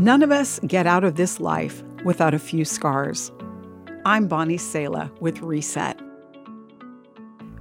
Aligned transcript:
None 0.00 0.22
of 0.22 0.30
us 0.30 0.58
get 0.66 0.86
out 0.86 1.04
of 1.04 1.16
this 1.16 1.40
life 1.40 1.82
without 2.06 2.32
a 2.32 2.38
few 2.38 2.64
scars. 2.64 3.30
I'm 4.06 4.28
Bonnie 4.28 4.56
Sala 4.56 5.12
with 5.20 5.42
Reset. 5.42 6.00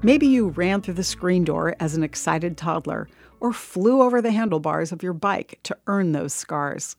Maybe 0.04 0.26
you 0.26 0.48
ran 0.48 0.82
through 0.82 0.94
the 0.94 1.04
screen 1.04 1.44
door 1.44 1.76
as 1.82 1.98
an 1.98 2.04
excited 2.04 2.56
toddler 2.56 3.10
or 3.42 3.52
flew 3.52 4.02
over 4.02 4.22
the 4.22 4.32
handlebars 4.32 4.94
of 4.94 5.04
your 5.04 5.12
bike 5.12 5.60
to 5.64 5.76
earn 5.88 6.14
those 6.14 6.34
scars. 6.34 6.96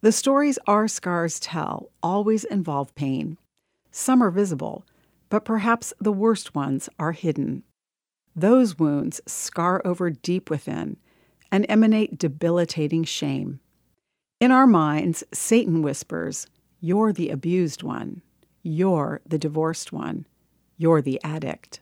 The 0.00 0.12
stories 0.12 0.58
our 0.66 0.88
scars 0.88 1.38
tell 1.38 1.90
always 2.02 2.44
involve 2.44 2.94
pain. 2.94 3.36
Some 3.90 4.22
are 4.22 4.30
visible, 4.30 4.86
but 5.28 5.44
perhaps 5.44 5.92
the 6.00 6.10
worst 6.10 6.54
ones 6.54 6.88
are 6.98 7.12
hidden. 7.12 7.64
Those 8.34 8.78
wounds 8.78 9.20
scar 9.26 9.82
over 9.84 10.08
deep 10.08 10.48
within 10.48 10.96
and 11.52 11.66
emanate 11.68 12.16
debilitating 12.16 13.04
shame. 13.04 13.60
In 14.40 14.50
our 14.50 14.66
minds, 14.66 15.22
Satan 15.34 15.82
whispers, 15.82 16.46
You're 16.80 17.12
the 17.12 17.28
abused 17.28 17.82
one. 17.82 18.22
You're 18.62 19.20
the 19.26 19.36
divorced 19.36 19.92
one. 19.92 20.24
You're 20.78 21.02
the 21.02 21.20
addict. 21.22 21.80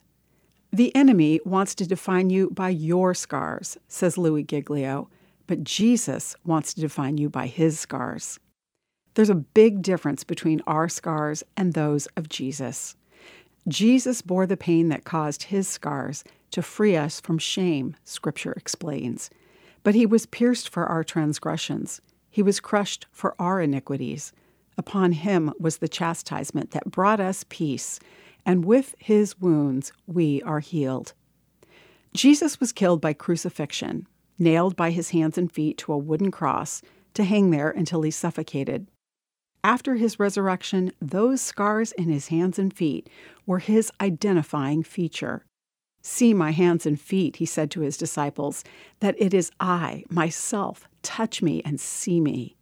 The 0.69 0.93
enemy 0.93 1.39
wants 1.45 1.73
to 1.75 1.87
define 1.87 2.29
you 2.29 2.49
by 2.49 2.67
your 2.67 3.13
scars, 3.13 3.77
says 3.87 4.17
Louie 4.17 4.43
Giglio, 4.43 5.07
but 5.47 5.63
Jesus 5.63 6.35
wants 6.43 6.73
to 6.73 6.81
define 6.81 7.17
you 7.17 7.29
by 7.29 7.47
his 7.47 7.79
scars. 7.79 8.41
There's 9.13 9.29
a 9.29 9.35
big 9.35 9.81
difference 9.81 10.25
between 10.25 10.61
our 10.67 10.89
scars 10.89 11.43
and 11.55 11.71
those 11.71 12.07
of 12.17 12.27
Jesus. 12.27 12.97
Jesus 13.69 14.21
bore 14.21 14.45
the 14.45 14.57
pain 14.57 14.89
that 14.89 15.05
caused 15.05 15.43
his 15.43 15.69
scars 15.69 16.25
to 16.51 16.61
free 16.61 16.97
us 16.97 17.21
from 17.21 17.37
shame, 17.37 17.95
Scripture 18.03 18.51
explains. 18.51 19.29
But 19.81 19.95
he 19.95 20.05
was 20.05 20.25
pierced 20.25 20.67
for 20.67 20.85
our 20.85 21.05
transgressions. 21.05 22.01
He 22.29 22.41
was 22.41 22.59
crushed 22.59 23.07
for 23.11 23.35
our 23.39 23.61
iniquities. 23.61 24.31
Upon 24.77 25.11
him 25.11 25.53
was 25.59 25.77
the 25.77 25.87
chastisement 25.87 26.71
that 26.71 26.91
brought 26.91 27.19
us 27.19 27.45
peace, 27.49 27.99
and 28.45 28.65
with 28.65 28.95
his 28.99 29.39
wounds 29.39 29.91
we 30.07 30.41
are 30.43 30.59
healed. 30.59 31.13
Jesus 32.13 32.59
was 32.59 32.71
killed 32.71 33.01
by 33.01 33.13
crucifixion, 33.13 34.07
nailed 34.37 34.75
by 34.75 34.91
his 34.91 35.09
hands 35.09 35.37
and 35.37 35.51
feet 35.51 35.77
to 35.79 35.93
a 35.93 35.97
wooden 35.97 36.31
cross 36.31 36.81
to 37.13 37.23
hang 37.23 37.51
there 37.51 37.69
until 37.69 38.01
he 38.01 38.11
suffocated. 38.11 38.87
After 39.63 39.95
his 39.95 40.19
resurrection, 40.19 40.91
those 41.01 41.41
scars 41.41 41.91
in 41.91 42.09
his 42.09 42.29
hands 42.29 42.57
and 42.57 42.73
feet 42.73 43.09
were 43.45 43.59
his 43.59 43.91
identifying 43.99 44.83
feature. 44.83 45.43
See 46.01 46.33
my 46.33 46.51
hands 46.51 46.85
and 46.85 46.99
feet, 46.99 47.37
he 47.37 47.45
said 47.45 47.69
to 47.71 47.81
his 47.81 47.97
disciples, 47.97 48.63
that 48.99 49.15
it 49.17 49.33
is 49.33 49.51
I, 49.59 50.03
myself. 50.09 50.87
Touch 51.03 51.41
me 51.41 51.61
and 51.65 51.79
see 51.79 52.21
me. 52.21 52.55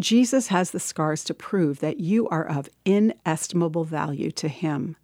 Jesus 0.00 0.48
has 0.48 0.70
the 0.70 0.80
scars 0.80 1.22
to 1.24 1.34
prove 1.34 1.80
that 1.80 2.00
you 2.00 2.28
are 2.28 2.46
of 2.46 2.68
inestimable 2.84 3.84
value 3.84 4.30
to 4.32 4.48
him. 4.48 4.96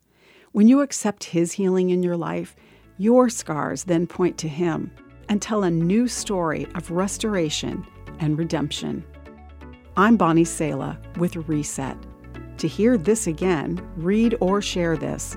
When 0.53 0.69
you 0.69 0.80
accept 0.80 1.25
his 1.25 1.53
healing 1.53 1.91
in 1.91 2.03
your 2.03 2.16
life, 2.16 2.56
your 2.97 3.28
scars 3.28 3.84
then 3.84 4.06
point 4.06 4.38
to 4.38 4.48
him 4.48 4.91
and 5.28 5.42
tell 5.42 5.64
a 5.64 5.70
new 5.70 6.08
story 6.08 6.66
of 6.75 6.91
restoration 6.91 7.86
and 8.20 8.38
redemption. 8.38 9.05
I'm 9.98 10.16
Bonnie 10.16 10.44
Sala 10.44 10.98
with 11.19 11.36
Reset. 11.36 11.97
To 12.58 12.66
hear 12.66 12.97
this 12.97 13.27
again, 13.27 13.86
read 13.97 14.36
or 14.41 14.62
share 14.62 14.97
this, 14.97 15.36